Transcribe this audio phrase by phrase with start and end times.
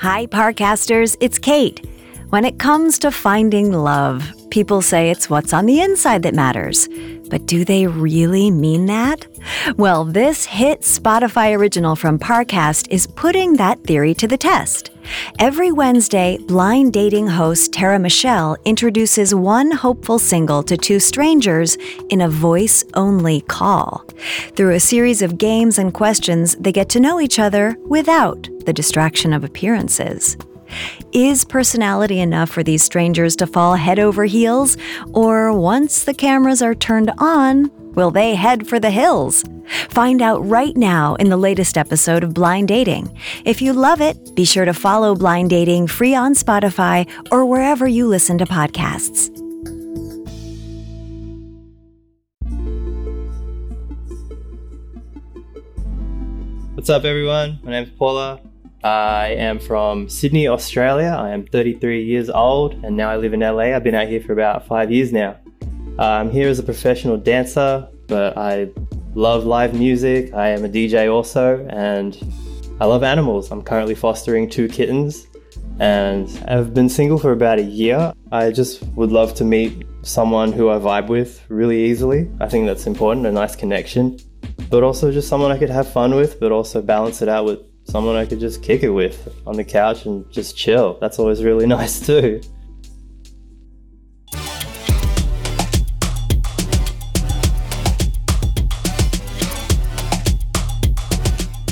[0.00, 1.84] Hi, Parcasters, it's Kate.
[2.30, 6.88] When it comes to finding love, people say it's what's on the inside that matters.
[7.28, 9.26] But do they really mean that?
[9.76, 14.92] Well, this hit Spotify original from Parcast is putting that theory to the test.
[15.38, 21.76] Every Wednesday, blind dating host Tara Michelle introduces one hopeful single to two strangers
[22.08, 24.04] in a voice only call.
[24.56, 28.72] Through a series of games and questions, they get to know each other without the
[28.72, 30.36] distraction of appearances.
[31.12, 34.76] Is personality enough for these strangers to fall head over heels?
[35.12, 39.44] Or once the cameras are turned on, will they head for the hills?
[39.90, 43.12] Find out right now in the latest episode of Blind Dating.
[43.44, 47.88] If you love it, be sure to follow Blind Dating free on Spotify or wherever
[47.88, 49.30] you listen to podcasts.
[56.76, 57.58] What's up, everyone?
[57.64, 58.40] My name's Pauler.
[58.84, 61.16] I am from Sydney, Australia.
[61.18, 63.74] I am 33 years old and now I live in LA.
[63.74, 65.38] I've been out here for about five years now.
[65.98, 68.70] I'm here as a professional dancer, but I
[69.14, 70.32] love live music.
[70.34, 72.16] I am a DJ also, and
[72.80, 73.50] I love animals.
[73.50, 75.26] I'm currently fostering two kittens
[75.80, 78.12] and I've been single for about a year.
[78.32, 82.30] I just would love to meet someone who I vibe with really easily.
[82.40, 84.18] I think that's important, a nice connection,
[84.70, 87.60] but also just someone I could have fun with, but also balance it out with
[87.84, 90.98] someone I could just kick it with on the couch and just chill.
[91.00, 92.40] That's always really nice too.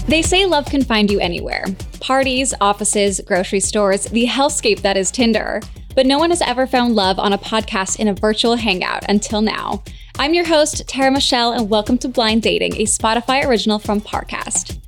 [0.09, 1.65] They say love can find you anywhere
[1.99, 5.61] parties, offices, grocery stores, the hellscape that is Tinder.
[5.97, 9.43] But no one has ever found love on a podcast in a virtual hangout until
[9.43, 9.83] now.
[10.17, 14.79] I'm your host, Tara Michelle, and welcome to Blind Dating, a Spotify original from Parcast.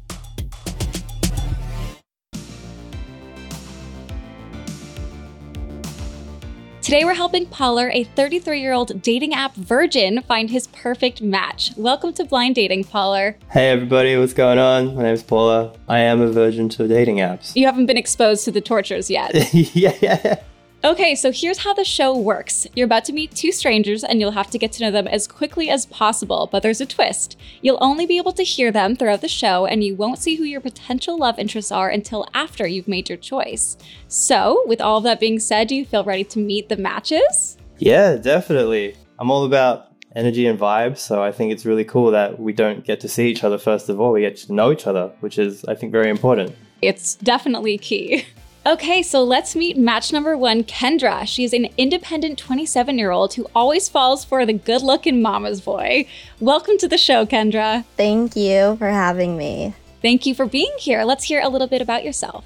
[6.89, 11.71] Today, we're helping Pauler, a 33 year old dating app virgin, find his perfect match.
[11.76, 13.34] Welcome to Blind Dating, Pauler.
[13.50, 14.97] Hey, everybody, what's going on?
[14.97, 15.76] My name's Pauler.
[15.87, 17.54] I am a virgin to dating apps.
[17.54, 19.34] You haven't been exposed to the tortures yet.
[19.53, 20.41] yeah, yeah.
[20.84, 22.65] Okay, so here's how the show works.
[22.77, 25.27] You're about to meet two strangers and you'll have to get to know them as
[25.27, 27.37] quickly as possible, but there's a twist.
[27.62, 30.44] You'll only be able to hear them throughout the show and you won't see who
[30.44, 33.77] your potential love interests are until after you've made your choice.
[34.06, 37.59] So, with all of that being said, do you feel ready to meet the matches?
[37.78, 38.94] Yeah, definitely.
[39.19, 42.84] I'm all about energy and vibes, so I think it's really cool that we don't
[42.84, 44.12] get to see each other first of all.
[44.12, 46.55] We get to know each other, which is, I think, very important.
[46.83, 48.25] It's definitely key.
[48.69, 51.27] Okay, so let's meet match number one, Kendra.
[51.27, 56.06] She's an independent 27 year old who always falls for the good looking mama's boy.
[56.39, 57.87] Welcome to the show, Kendra.
[57.97, 59.73] Thank you for having me.
[60.03, 61.05] Thank you for being here.
[61.05, 62.45] Let's hear a little bit about yourself.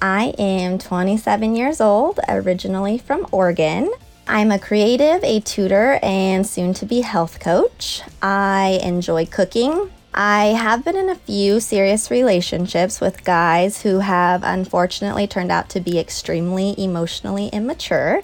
[0.00, 3.92] I am 27 years old, originally from Oregon.
[4.26, 8.00] I'm a creative, a tutor, and soon to be health coach.
[8.22, 9.90] I enjoy cooking,
[10.20, 15.68] I have been in a few serious relationships with guys who have unfortunately turned out
[15.68, 18.22] to be extremely emotionally immature.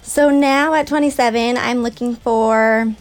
[0.00, 2.94] So now at 27, I'm looking for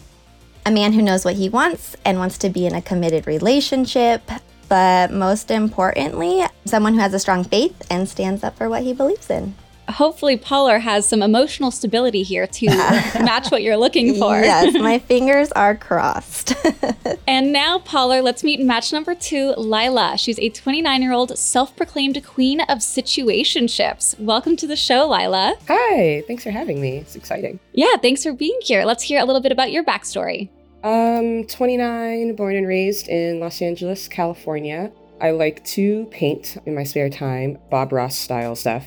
[0.66, 4.30] a man who knows what he wants and wants to be in a committed relationship,
[4.68, 8.92] but most importantly, someone who has a strong faith and stands up for what he
[8.92, 9.56] believes in
[9.90, 12.66] hopefully Pauler has some emotional stability here to
[13.24, 14.40] match what you're looking for.
[14.40, 16.54] Yes, my fingers are crossed.
[17.28, 20.18] and now, Pauler, let's meet match number two, Lila.
[20.18, 24.20] She's a 29 year old self proclaimed queen of situationships.
[24.20, 25.56] Welcome to the show, Lila.
[25.68, 26.98] Hi, thanks for having me.
[26.98, 27.60] It's exciting.
[27.74, 28.86] Yeah, thanks for being here.
[28.86, 30.50] Let's hear a little bit about your backstory.
[30.84, 34.92] Um, 29, born and raised in Los Angeles, California.
[35.22, 38.86] I like to paint in my spare time, Bob Ross style stuff.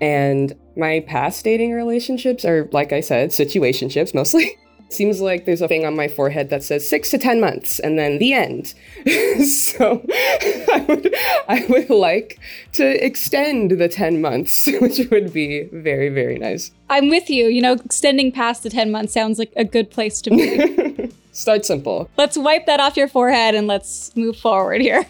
[0.00, 4.56] And my past dating relationships are, like I said, situationships mostly.
[4.90, 7.98] Seems like there's a thing on my forehead that says six to 10 months and
[7.98, 8.74] then the end.
[9.44, 11.14] so I would,
[11.48, 12.38] I would like
[12.74, 16.70] to extend the 10 months, which would be very, very nice.
[16.90, 17.46] I'm with you.
[17.46, 21.10] You know, extending past the 10 months sounds like a good place to be.
[21.32, 22.08] Start simple.
[22.16, 25.04] Let's wipe that off your forehead and let's move forward here.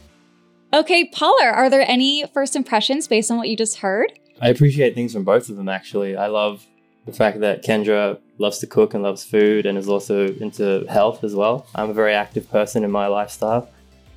[0.74, 4.12] Okay, Pauler, are there any first impressions based on what you just heard?
[4.42, 6.16] I appreciate things from both of them, actually.
[6.16, 6.66] I love
[7.06, 11.22] the fact that Kendra loves to cook and loves food and is also into health
[11.22, 11.68] as well.
[11.76, 13.70] I'm a very active person in my lifestyle.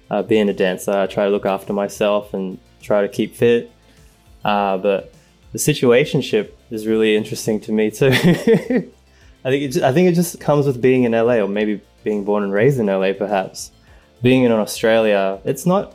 [0.09, 3.71] Uh, being a dancer, I try to look after myself and try to keep fit.
[4.43, 5.13] Uh, but
[5.51, 8.07] the situationship is really interesting to me too.
[9.45, 11.81] I think it just, I think it just comes with being in LA or maybe
[12.03, 13.71] being born and raised in LA perhaps.
[14.23, 15.93] Being in Australia, it's not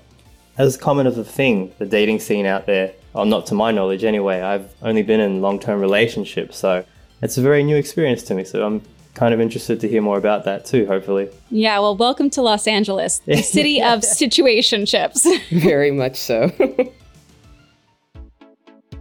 [0.58, 2.92] as common of a thing, the dating scene out there.
[3.12, 4.40] Well, not to my knowledge anyway.
[4.40, 6.84] I've only been in long term relationships, so
[7.20, 8.44] it's a very new experience to me.
[8.44, 8.82] So I'm
[9.14, 11.28] kind of interested to hear more about that too, hopefully.
[11.50, 15.26] Yeah, well, welcome to Los Angeles, the city of situationships.
[15.62, 16.50] Very much so.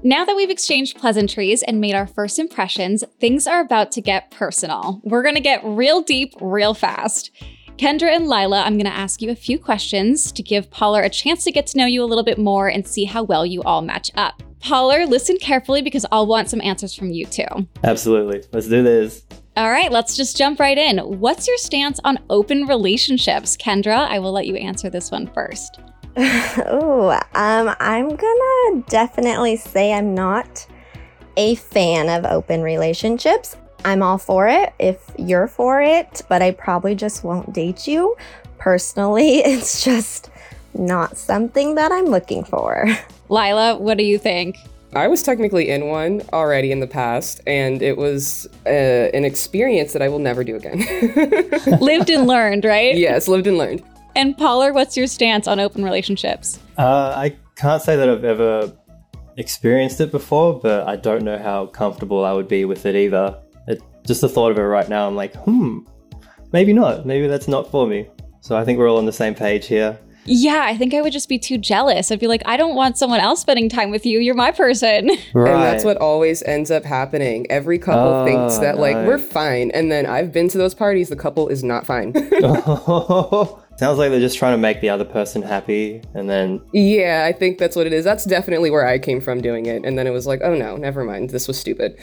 [0.04, 4.32] Now that we've exchanged pleasantries and made our first impressions, things are about to get
[4.32, 5.00] personal.
[5.04, 7.30] We're going to get real deep real fast.
[7.78, 11.10] Kendra and Lila, I'm going to ask you a few questions to give Pauler a
[11.10, 13.64] chance to get to know you a little bit more and see how well you
[13.64, 14.44] all match up.
[14.62, 17.68] Pauler, listen carefully because I'll want some answers from you too.
[17.84, 18.44] Absolutely.
[18.52, 19.26] Let's do this.
[19.58, 21.00] All right, let's just jump right in.
[21.00, 23.58] What's your stance on open relationships?
[23.58, 25.80] Kendra, I will let you answer this one first.
[26.18, 30.66] oh, um, I'm gonna definitely say I'm not
[31.38, 33.58] a fan of open relationships.
[33.84, 38.16] I'm all for it if you're for it, but I probably just won't date you.
[38.58, 40.30] Personally, it's just
[40.74, 42.88] not something that I'm looking for.
[43.30, 44.58] Lila, what do you think?
[44.94, 49.94] I was technically in one already in the past, and it was uh, an experience
[49.94, 50.80] that I will never do again.
[51.80, 52.98] lived and learned, right?
[52.98, 53.84] yes, lived and learned.
[54.18, 56.60] And Pauler, what's your stance on open relationships?
[56.78, 58.74] Uh, I can't say that I've ever
[59.38, 63.38] experienced it before, but I don't know how comfortable I would be with it either.
[64.04, 65.80] It, just the thought of it right now, I'm like, hmm,
[66.52, 67.06] maybe not.
[67.06, 68.08] Maybe that's not for me.
[68.42, 70.00] So I think we're all on the same page here.
[70.26, 72.12] Yeah, I think I would just be too jealous.
[72.12, 74.20] I'd be like, I don't want someone else spending time with you.
[74.20, 75.10] You're my person.
[75.34, 75.52] Right.
[75.52, 77.48] And that's what always ends up happening.
[77.50, 79.72] Every couple Oh, thinks that, like, we're fine.
[79.72, 82.14] And then I've been to those parties, the couple is not fine.
[83.78, 87.32] Sounds like they're just trying to make the other person happy, and then yeah, I
[87.32, 88.04] think that's what it is.
[88.06, 89.84] That's definitely where I came from doing it.
[89.84, 91.32] And then it was like, oh no, never mind.
[91.32, 91.98] This was stupid.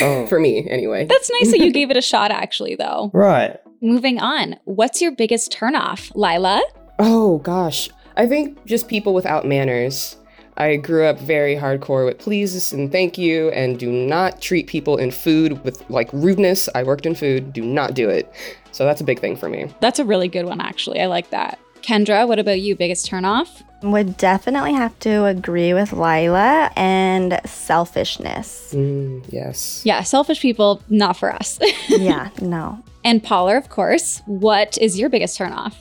[0.00, 0.26] Oh.
[0.28, 1.06] For me, anyway.
[1.06, 3.10] That's nice that you gave it a shot, actually, though.
[3.12, 3.58] right.
[3.80, 4.56] Moving on.
[4.64, 6.62] What's your biggest turnoff, Lila?
[6.98, 7.90] Oh gosh.
[8.16, 10.16] I think just people without manners.
[10.56, 14.96] I grew up very hardcore with please and thank you and do not treat people
[14.96, 16.68] in food with like rudeness.
[16.74, 18.32] I worked in food, do not do it.
[18.70, 19.72] So that's a big thing for me.
[19.80, 21.00] That's a really good one, actually.
[21.00, 21.58] I like that.
[21.82, 22.76] Kendra, what about you?
[22.76, 23.62] Biggest turnoff?
[23.82, 28.72] Would definitely have to agree with Lila and selfishness.
[28.74, 29.82] Mm, yes.
[29.84, 31.58] Yeah, selfish people, not for us.
[31.88, 32.82] yeah, no.
[33.04, 34.22] and Pauler, of course.
[34.24, 35.74] What is your biggest turnoff?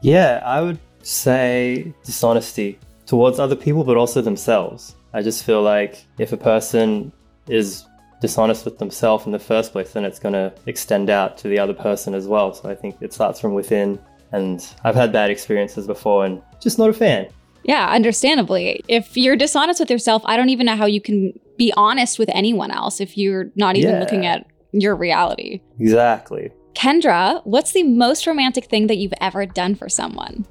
[0.00, 2.78] Yeah, I would say dishonesty
[3.08, 4.94] towards other people, but also themselves.
[5.12, 7.10] I just feel like if a person
[7.48, 7.84] is
[8.20, 11.58] dishonest with themselves in the first place, then it's going to extend out to the
[11.58, 12.52] other person as well.
[12.52, 13.98] So I think it starts from within.
[14.30, 17.28] And I've had bad experiences before and just not a fan.
[17.64, 18.82] Yeah, understandably.
[18.88, 22.28] If you're dishonest with yourself, I don't even know how you can be honest with
[22.34, 24.00] anyone else if you're not even Yeah.
[24.00, 25.60] looking at your reality.
[25.80, 26.50] Exactly.
[26.74, 30.44] Kendra, what's the most romantic thing that you've ever done for someone?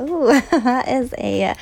[0.00, 1.54] Ooh, that is a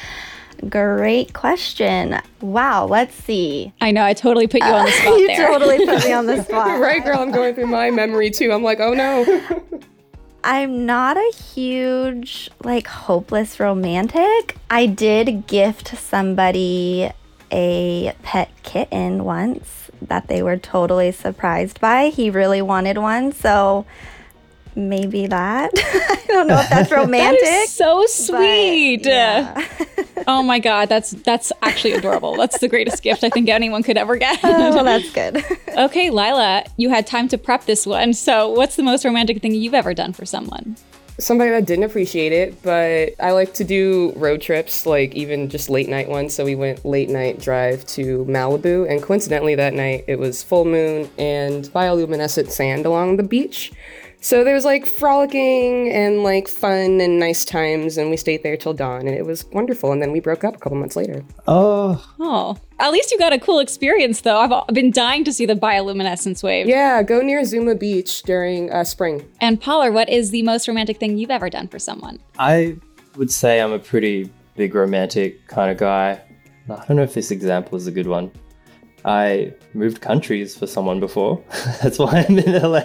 [0.69, 2.21] great question.
[2.41, 3.73] Wow, let's see.
[3.81, 5.47] I know I totally put you on the spot you there.
[5.49, 6.81] totally put me on the spot.
[6.81, 8.53] right, girl, I'm going through my memory too.
[8.53, 9.81] I'm like, oh no.
[10.43, 14.57] I'm not a huge, like, hopeless romantic.
[14.71, 17.11] I did gift somebody
[17.53, 22.09] a pet kitten once that they were totally surprised by.
[22.09, 23.85] He really wanted one, so
[24.77, 25.71] maybe that.
[25.77, 27.41] I don't know if that's romantic.
[27.45, 29.05] That is so sweet.
[29.05, 29.67] yeah.
[30.27, 32.37] Oh my god, that's that's actually adorable.
[32.37, 34.39] That's the greatest gift I think anyone could ever get.
[34.43, 35.45] Oh, well, that's good.
[35.77, 38.13] okay, Lila, you had time to prep this one.
[38.13, 40.77] So, what's the most romantic thing you've ever done for someone?
[41.19, 45.69] Somebody that didn't appreciate it, but I like to do road trips, like even just
[45.69, 46.35] late night ones.
[46.35, 50.65] So we went late night drive to Malibu, and coincidentally that night it was full
[50.65, 53.71] moon and bioluminescent sand along the beach.
[54.23, 58.57] So there was like frolicking and like fun and nice times, and we stayed there
[58.57, 59.93] till dawn, and it was wonderful.
[59.93, 61.25] And then we broke up a couple months later.
[61.49, 64.39] Oh, Oh, at least you got a cool experience, though.
[64.39, 66.69] I've been dying to see the bioluminescence wave.
[66.69, 69.27] Yeah, go near Zuma Beach during uh, spring.
[69.41, 72.19] And Pauler, what is the most romantic thing you've ever done for someone?
[72.39, 72.77] I
[73.17, 76.21] would say I'm a pretty big romantic kind of guy.
[76.69, 78.31] I don't know if this example is a good one.
[79.05, 81.43] I moved countries for someone before.
[81.83, 82.83] That's why I'm in LA.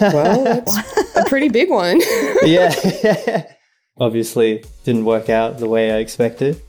[0.00, 2.00] Well, that's a pretty big one.
[2.44, 3.50] yeah.
[3.98, 6.60] Obviously, didn't work out the way I expected,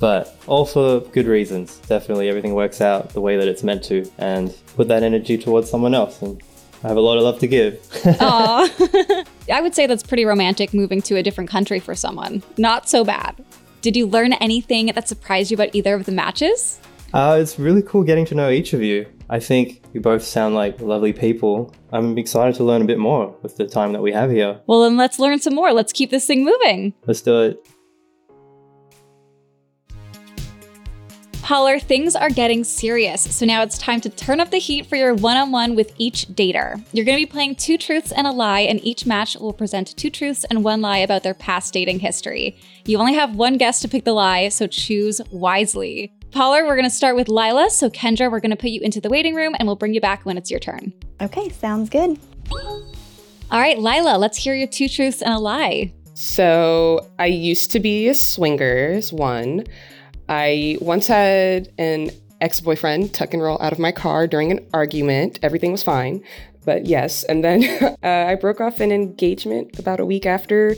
[0.00, 1.78] but all for good reasons.
[1.86, 5.70] Definitely, everything works out the way that it's meant to, and put that energy towards
[5.70, 6.20] someone else.
[6.20, 6.42] And
[6.82, 7.80] I have a lot of love to give.
[8.04, 9.24] Aw.
[9.50, 12.42] I would say that's pretty romantic moving to a different country for someone.
[12.58, 13.36] Not so bad.
[13.80, 16.80] Did you learn anything that surprised you about either of the matches?
[17.14, 19.06] Uh, it's really cool getting to know each of you.
[19.28, 21.74] I think you both sound like lovely people.
[21.92, 24.60] I'm excited to learn a bit more with the time that we have here.
[24.66, 25.72] Well, then let's learn some more.
[25.72, 26.94] Let's keep this thing moving.
[27.06, 27.66] Let's do it.
[31.42, 34.96] Pollard, things are getting serious, so now it's time to turn up the heat for
[34.96, 36.84] your one on one with each dater.
[36.92, 39.96] You're going to be playing two truths and a lie, and each match will present
[39.96, 42.58] two truths and one lie about their past dating history.
[42.84, 46.12] You only have one guess to pick the lie, so choose wisely.
[46.30, 49.00] Pollard, we're going to start with Lila, so Kendra, we're going to put you into
[49.00, 50.92] the waiting room and we'll bring you back when it's your turn.
[51.20, 52.18] Okay, sounds good.
[52.52, 55.92] All right, Lila, let's hear your two truths and a lie.
[56.14, 59.64] So I used to be a swingers one.
[60.28, 64.66] I once had an ex boyfriend tuck and roll out of my car during an
[64.74, 65.38] argument.
[65.42, 66.22] Everything was fine.
[66.64, 70.74] But yes, and then uh, I broke off an engagement about a week after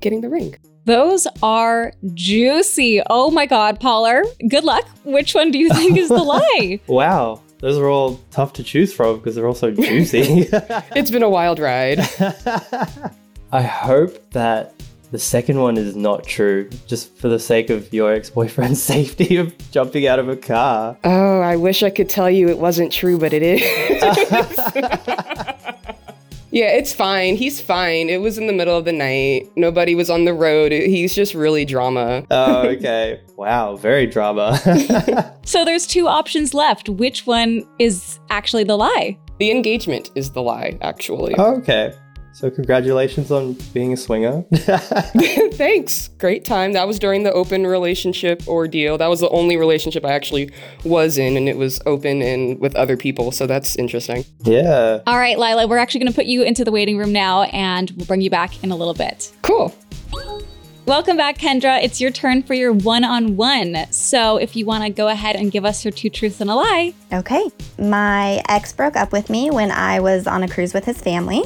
[0.00, 0.56] getting the ring.
[0.86, 3.02] Those are juicy.
[3.10, 4.24] Oh my God, Pollard.
[4.48, 4.88] Good luck.
[5.04, 6.80] Which one do you think is the lie?
[6.86, 10.48] Wow, those are all tough to choose from because they're all so juicy.
[10.96, 12.00] It's been a wild ride.
[13.52, 14.74] I hope that
[15.10, 19.36] the second one is not true, just for the sake of your ex boyfriend's safety
[19.36, 20.96] of jumping out of a car.
[21.04, 23.60] Oh, I wish I could tell you it wasn't true, but it is.
[26.50, 27.36] Yeah, it's fine.
[27.36, 28.08] He's fine.
[28.08, 29.50] It was in the middle of the night.
[29.56, 30.72] Nobody was on the road.
[30.72, 32.24] He's just really drama.
[32.30, 33.20] Oh, okay.
[33.36, 34.58] wow, very drama.
[35.44, 36.88] So there's two options left.
[36.88, 39.18] Which one is actually the lie?
[39.40, 41.34] The engagement is the lie, actually.
[41.36, 41.92] okay.
[42.32, 44.44] So, congratulations on being a swinger.
[44.52, 46.08] Thanks.
[46.18, 46.72] Great time.
[46.72, 48.96] That was during the open relationship ordeal.
[48.98, 50.52] That was the only relationship I actually
[50.84, 53.32] was in, and it was open and with other people.
[53.32, 54.24] So that's interesting.
[54.40, 55.00] yeah.
[55.06, 57.90] All right, Lila, we're actually going to put you into the waiting room now and
[57.96, 59.32] we'll bring you back in a little bit.
[59.42, 59.74] Cool.
[60.86, 61.80] Welcome back, Kendra.
[61.82, 63.86] It's your turn for your one on one.
[63.92, 66.54] So if you want to go ahead and give us your two truths and a
[66.54, 66.94] lie.
[67.12, 67.48] Okay.
[67.78, 71.42] My ex broke up with me when I was on a cruise with his family.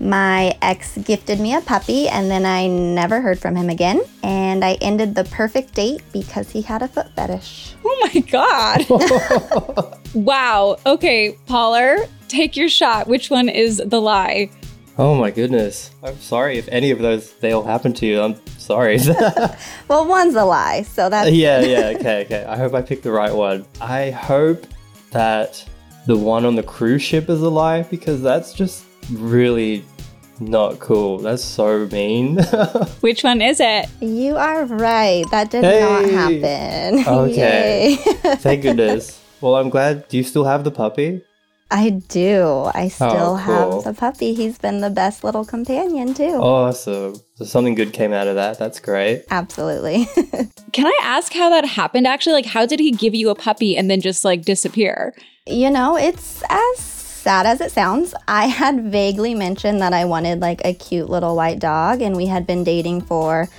[0.00, 4.00] My ex gifted me a puppy and then I never heard from him again.
[4.22, 7.74] And I ended the perfect date because he had a foot fetish.
[7.84, 9.98] Oh my God.
[10.14, 10.76] wow.
[10.86, 13.08] Okay, Pollard, take your shot.
[13.08, 14.50] Which one is the lie?
[14.98, 15.90] Oh my goodness.
[16.02, 18.20] I'm sorry if any of those they all happened to you.
[18.20, 18.98] I'm sorry.
[19.88, 22.44] Well, one's a lie, so that's yeah, yeah, okay, okay.
[22.44, 23.64] I hope I picked the right one.
[23.80, 24.66] I hope
[25.12, 25.66] that
[26.06, 29.84] the one on the cruise ship is a lie because that's just really
[30.40, 31.18] not cool.
[31.18, 32.38] That's so mean.
[33.00, 33.88] Which one is it?
[34.00, 35.24] You are right.
[35.30, 37.04] That did not happen.
[37.08, 37.90] Okay.
[37.90, 37.96] Yay.
[38.36, 39.20] Thank goodness.
[39.40, 40.08] Well, I'm glad.
[40.08, 41.22] Do you still have the puppy?
[41.70, 42.70] I do.
[42.74, 43.82] I oh, still Oh, cool.
[43.82, 44.32] have the puppy.
[44.32, 46.24] He's been the best little companion, too.
[46.24, 47.16] Awesome.
[47.34, 48.58] So something good came out of that.
[48.58, 49.24] That's great.
[49.30, 50.06] Absolutely.
[50.72, 52.32] Can I ask how that happened actually?
[52.32, 55.14] Like, how did he give you a puppy and then just like disappear?
[55.50, 56.97] you know, it's as
[57.28, 58.14] sad as it sounds.
[58.26, 62.24] I had vaguely mentioned that I wanted like a cute little white dog, and we
[62.24, 63.50] had been dating for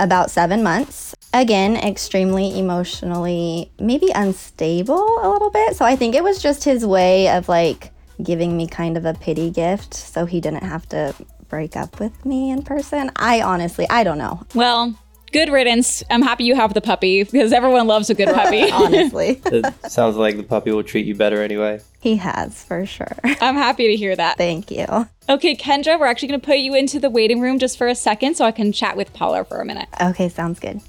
[0.00, 1.14] about seven months.
[1.32, 5.76] Again, extremely emotionally, maybe unstable a little bit.
[5.76, 9.14] So I think it was just his way of like giving me kind of a
[9.14, 11.14] pity gift so he didn't have to
[11.48, 13.12] break up with me in person.
[13.14, 14.98] I honestly, I don't know, Well,
[15.30, 16.02] good riddance.
[16.10, 18.70] I'm happy you have the puppy because everyone loves a good puppy.
[18.72, 19.40] honestly.
[19.46, 21.80] It sounds like the puppy will treat you better anyway.
[22.04, 23.16] He has for sure.
[23.24, 24.36] I'm happy to hear that.
[24.36, 24.86] Thank you.
[25.26, 27.94] Okay, Kendra, we're actually going to put you into the waiting room just for a
[27.94, 29.88] second so I can chat with Pollard for a minute.
[30.00, 30.82] Okay, sounds good.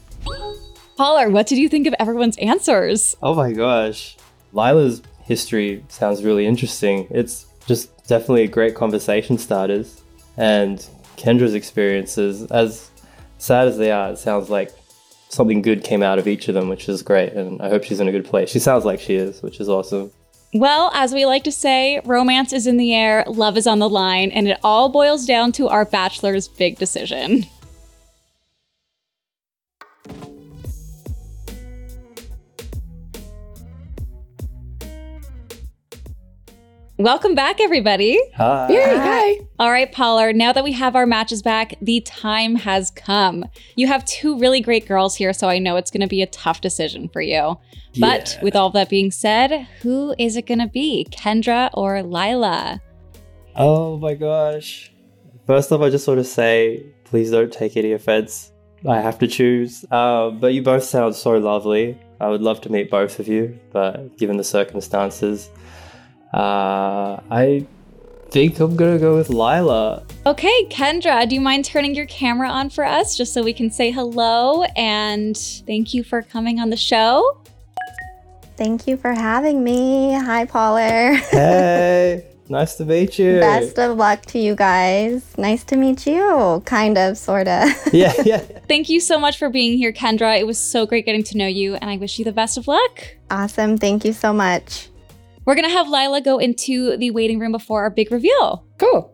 [0.97, 3.15] Pollard, what did you think of everyone's answers?
[3.23, 4.17] Oh my gosh.
[4.51, 7.07] Lila's history sounds really interesting.
[7.09, 10.01] It's just definitely a great conversation starters.
[10.35, 12.91] And Kendra's experiences, as
[13.37, 14.73] sad as they are, it sounds like
[15.29, 17.31] something good came out of each of them, which is great.
[17.31, 18.49] And I hope she's in a good place.
[18.49, 20.11] She sounds like she is, which is awesome.
[20.55, 23.89] Well, as we like to say, romance is in the air, love is on the
[23.89, 27.47] line, and it all boils down to our bachelor's big decision.
[36.97, 38.17] Welcome back, everybody.
[38.35, 38.69] Hi.
[38.69, 39.39] Yay, hi.
[39.59, 43.43] All right, Pollard, now that we have our matches back, the time has come.
[43.75, 46.27] You have two really great girls here, so I know it's going to be a
[46.27, 47.57] tough decision for you.
[47.99, 48.43] But Yeah.
[48.43, 52.81] with all that being said, who is it going to be, Kendra or Lila?
[53.57, 54.89] Oh my gosh.
[55.47, 58.53] First off, I just want to say, please don't take any offense.
[58.87, 59.83] I have to choose.
[59.91, 61.97] Um, but you both sound so lovely.
[62.21, 65.49] I would love to meet both of you, but given the circumstances,
[66.35, 67.65] uh, I
[68.29, 70.03] think I'm gonna go with Lila.
[70.25, 73.71] Okay, Kendra, do you mind turning your camera on for us just so we can
[73.71, 77.39] say hello and thank you for coming on the show?
[78.57, 80.13] Thank you for having me.
[80.13, 81.15] Hi, Pollard.
[81.31, 82.25] Hey.
[82.47, 83.39] Nice to meet you.
[83.39, 85.35] Best of luck to you guys.
[85.35, 86.61] Nice to meet you.
[86.63, 87.69] Kind of, sort of.
[87.91, 88.37] yeah, yeah.
[88.67, 90.39] Thank you so much for being here, Kendra.
[90.39, 92.67] It was so great getting to know you, and I wish you the best of
[92.67, 93.15] luck.
[93.31, 93.79] awesome.
[93.79, 94.89] Thank you so much.
[95.45, 98.65] We're gonna have Lila go into the waiting room before our big reveal.
[98.79, 99.13] Cool.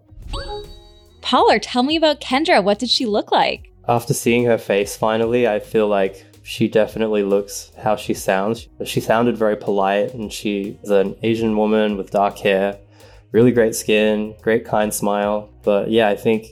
[1.21, 2.63] Pollard, tell me about Kendra.
[2.63, 3.71] What did she look like?
[3.87, 8.67] After seeing her face finally, I feel like she definitely looks how she sounds.
[8.85, 12.79] She sounded very polite and she is an Asian woman with dark hair,
[13.31, 15.49] really great skin, great kind smile.
[15.63, 16.47] But yeah, I think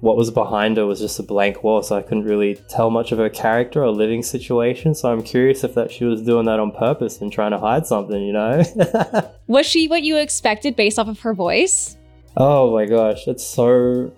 [0.00, 3.12] what was behind her was just a blank wall, so I couldn't really tell much
[3.12, 4.94] of her character or living situation.
[4.94, 7.86] So I'm curious if that she was doing that on purpose and trying to hide
[7.86, 8.62] something, you know?
[9.46, 11.96] Was she what you expected based off of her voice?
[12.36, 14.12] Oh my gosh, it's so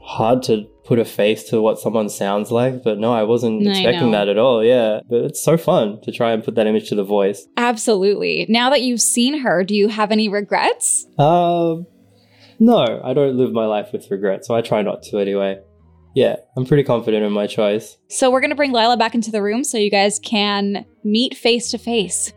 [0.00, 2.82] hard to put a face to what someone sounds like.
[2.82, 4.18] But no, I wasn't I expecting know.
[4.18, 4.64] that at all.
[4.64, 7.46] Yeah, but it's so fun to try and put that image to the voice.
[7.56, 8.46] Absolutely.
[8.48, 11.06] Now that you've seen her, do you have any regrets?
[11.18, 11.86] Um,
[12.58, 15.60] no, I don't live my life with regret, so I try not to anyway.
[16.14, 17.96] Yeah, I'm pretty confident in my choice.
[18.08, 21.70] So we're gonna bring Lila back into the room so you guys can meet face
[21.70, 22.32] to face.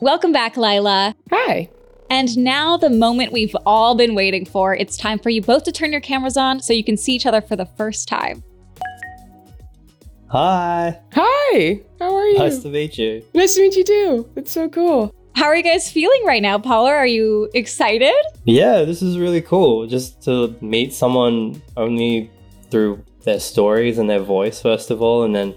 [0.00, 1.14] Welcome back, Lila.
[1.30, 1.70] Hi.
[2.08, 4.74] And now the moment we've all been waiting for.
[4.74, 7.26] It's time for you both to turn your cameras on so you can see each
[7.26, 8.42] other for the first time.
[10.28, 11.80] Hi, Hi.
[12.00, 12.38] How are you?
[12.38, 13.24] nice to meet you.
[13.34, 14.30] Nice to meet you too.
[14.36, 15.14] It's so cool.
[15.34, 16.92] How are you guys feeling right now, Pauler?
[16.92, 18.14] Are you excited?
[18.44, 19.86] Yeah, this is really cool.
[19.86, 22.30] Just to meet someone only
[22.70, 25.54] through their stories and their voice, first of all, and then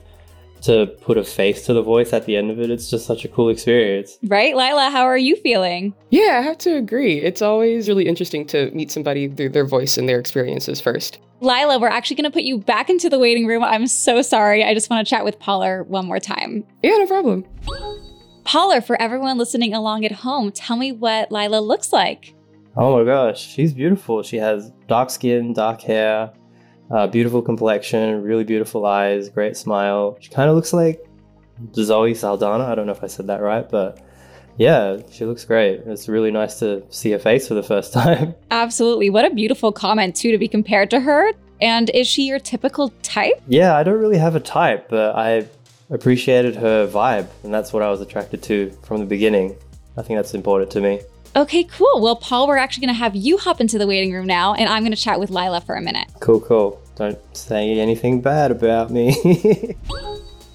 [0.63, 2.71] to put a face to the voice at the end of it.
[2.71, 4.17] It's just such a cool experience.
[4.23, 5.93] Right, Lila, how are you feeling?
[6.09, 7.19] Yeah, I have to agree.
[7.19, 11.19] It's always really interesting to meet somebody through their voice and their experiences first.
[11.41, 13.63] Lila, we're actually going to put you back into the waiting room.
[13.63, 14.63] I'm so sorry.
[14.63, 16.63] I just want to chat with Pauler one more time.
[16.81, 17.45] Yeah, no problem.
[18.43, 22.35] Pauler, for everyone listening along at home, tell me what Lila looks like.
[22.75, 24.23] Oh my gosh, she's beautiful.
[24.23, 26.33] She has dark skin, dark hair,
[26.91, 30.17] uh, beautiful complexion, really beautiful eyes, great smile.
[30.19, 31.05] She kind of looks like
[31.75, 32.65] Zoe Saldana.
[32.65, 34.00] I don't know if I said that right, but
[34.57, 35.81] yeah, she looks great.
[35.85, 38.36] It's really nice to see her face for the first time.
[38.51, 39.10] Absolutely.
[39.10, 41.32] What a beautiful comment, too, to be compared to her.
[41.62, 43.41] And is she your typical type?
[43.47, 45.47] yeah, I don't really have a type, but I
[45.89, 49.56] appreciated her vibe, and that's what I was attracted to from the beginning.
[49.98, 51.02] I think that's important to me.
[51.36, 52.02] Okay, cool.
[52.02, 54.69] Well, Paul, we're actually going to have you hop into the waiting room now, and
[54.69, 56.08] I'm going to chat with Lila for a minute.
[56.19, 56.80] Cool, cool.
[56.96, 59.76] Don't say anything bad about me.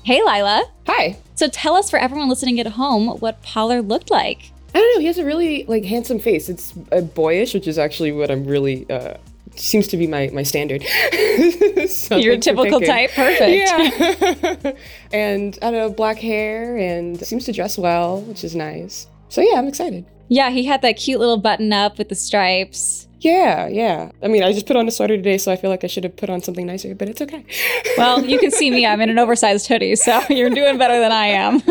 [0.08, 0.64] Hey, Lila.
[0.86, 1.18] Hi.
[1.34, 4.52] So tell us, for everyone listening at home, what Pollard looked like.
[4.74, 5.00] I don't know.
[5.00, 6.48] He has a really like handsome face.
[6.48, 9.18] It's uh, boyish, which is actually what I'm really uh,
[9.58, 10.84] seems to be my my standard.
[11.88, 13.10] So Your typical type?
[13.12, 13.70] Perfect.
[13.70, 14.72] Yeah.
[15.12, 19.06] and I don't know, black hair and seems to dress well, which is nice.
[19.28, 20.04] So yeah, I'm excited.
[20.28, 23.08] Yeah, he had that cute little button up with the stripes.
[23.20, 24.10] Yeah, yeah.
[24.22, 26.04] I mean, I just put on a sweater today, so I feel like I should
[26.04, 27.44] have put on something nicer, but it's okay.
[27.96, 28.86] Well, you can see me.
[28.86, 31.62] I'm in an oversized hoodie, so you're doing better than I am.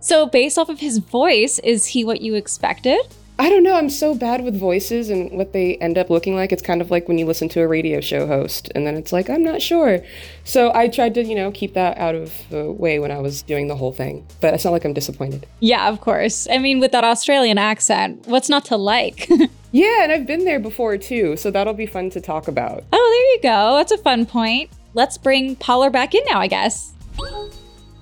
[0.00, 3.00] so, based off of his voice, is he what you expected?
[3.36, 3.74] I don't know.
[3.74, 6.52] I'm so bad with voices and what they end up looking like.
[6.52, 9.12] It's kind of like when you listen to a radio show host and then it's
[9.12, 10.00] like, I'm not sure.
[10.44, 13.42] So I tried to, you know, keep that out of the way when I was
[13.42, 14.24] doing the whole thing.
[14.40, 15.46] But it's not like I'm disappointed.
[15.58, 16.46] Yeah, of course.
[16.48, 19.28] I mean, with that Australian accent, what's not to like?
[19.74, 21.36] Yeah, and I've been there before too.
[21.36, 22.84] So that'll be fun to talk about.
[22.92, 23.76] Oh, there you go.
[23.76, 24.70] That's a fun point.
[24.94, 26.92] Let's bring Pollard back in now, I guess.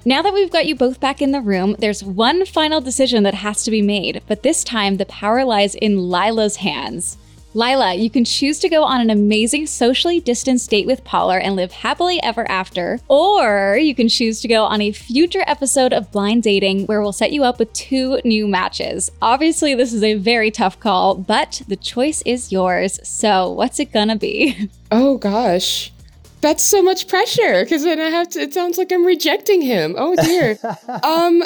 [0.04, 3.34] Now that we've got you both back in the room, there's one final decision that
[3.34, 7.18] has to be made, but this time the power lies in Lila's hands.
[7.54, 11.54] Lila, you can choose to go on an amazing socially distanced date with Pollard and
[11.54, 16.10] live happily ever after, or you can choose to go on a future episode of
[16.10, 19.12] Blind Dating where we'll set you up with two new matches.
[19.20, 22.98] Obviously, this is a very tough call, but the choice is yours.
[23.06, 24.68] So, what's it gonna be?
[24.94, 25.90] Oh gosh.
[26.42, 29.94] That's so much pressure because then I have to, it sounds like I'm rejecting him.
[29.96, 30.58] Oh dear.
[31.02, 31.42] um,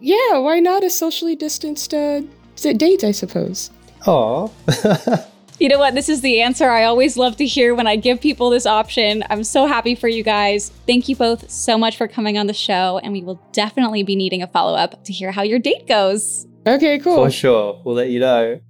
[0.00, 2.22] yeah, why not a socially distanced uh,
[2.56, 3.70] date, I suppose?
[4.06, 4.52] Oh,
[5.60, 5.96] You know what?
[5.96, 9.24] This is the answer I always love to hear when I give people this option.
[9.28, 10.70] I'm so happy for you guys.
[10.86, 14.14] Thank you both so much for coming on the show, and we will definitely be
[14.14, 16.46] needing a follow up to hear how your date goes.
[16.64, 17.16] Okay, cool.
[17.16, 17.82] for sure.
[17.84, 18.60] We'll let you know.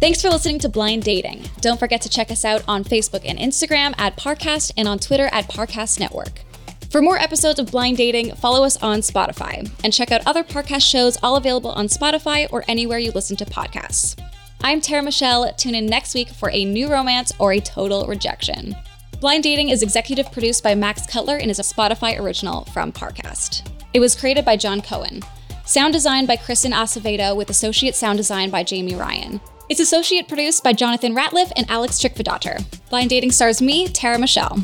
[0.00, 1.42] Thanks for listening to Blind Dating.
[1.60, 5.28] Don't forget to check us out on Facebook and Instagram at Parcast and on Twitter
[5.32, 6.42] at Parcast Network.
[6.90, 10.88] For more episodes of Blind Dating, follow us on Spotify and check out other Parcast
[10.88, 14.16] shows, all available on Spotify or anywhere you listen to podcasts.
[14.60, 15.52] I'm Tara Michelle.
[15.54, 18.76] Tune in next week for a new romance or a total rejection.
[19.20, 23.68] Blind Dating is executive produced by Max Cutler and is a Spotify original from Parcast.
[23.92, 25.24] It was created by John Cohen.
[25.64, 29.40] Sound design by Kristen Acevedo with associate sound design by Jamie Ryan.
[29.68, 32.64] It's associate produced by Jonathan Ratliff and Alex Trickvedotter.
[32.88, 34.58] Blind Dating stars me, Tara Michelle.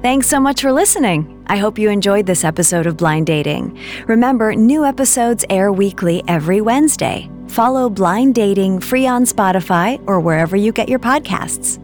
[0.00, 1.44] Thanks so much for listening.
[1.48, 3.78] I hope you enjoyed this episode of Blind Dating.
[4.06, 7.28] Remember, new episodes air weekly every Wednesday.
[7.48, 11.82] Follow Blind Dating free on Spotify or wherever you get your podcasts.